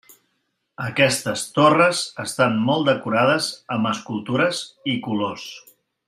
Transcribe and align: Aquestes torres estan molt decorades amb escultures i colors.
Aquestes 0.85 1.41
torres 1.57 1.99
estan 2.25 2.57
molt 2.71 2.89
decorades 2.91 3.51
amb 3.79 3.91
escultures 3.93 4.63
i 4.95 5.01
colors. 5.09 5.47